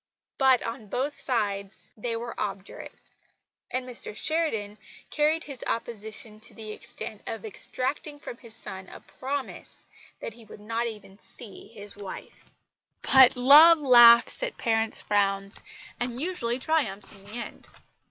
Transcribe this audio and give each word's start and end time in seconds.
But, 0.39 0.63
on 0.63 0.87
both 0.87 1.13
sides, 1.13 1.91
they 1.95 2.15
were 2.15 2.33
obdurate; 2.39 2.91
and 3.69 3.87
Mr 3.87 4.17
Sheridan 4.17 4.79
carried 5.11 5.43
his 5.43 5.63
opposition 5.67 6.39
to 6.39 6.55
the 6.55 6.71
extent 6.71 7.21
of 7.27 7.45
extracting 7.45 8.19
from 8.19 8.37
his 8.37 8.55
son 8.55 8.89
a 8.89 8.99
promise 9.01 9.85
that 10.19 10.33
he 10.33 10.43
would 10.43 10.59
not 10.59 10.87
even 10.87 11.19
see 11.19 11.67
his 11.67 11.95
wife. 11.95 12.49
But 13.03 13.35
love 13.35 13.77
laughs 13.77 14.41
at 14.41 14.57
parents' 14.57 14.99
frowns 15.03 15.61
and 15.99 16.19
usually 16.19 16.57
triumphs 16.57 17.11
in 17.11 17.23
the 17.25 17.33
end. 17.33 17.67